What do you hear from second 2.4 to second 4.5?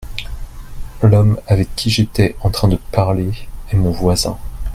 en train de parler est mon voisin.